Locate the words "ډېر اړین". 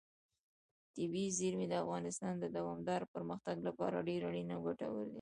4.09-4.47